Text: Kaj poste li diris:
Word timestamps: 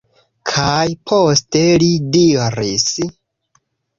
Kaj 0.51 0.87
poste 1.11 1.61
li 1.83 1.91
diris: 2.17 2.89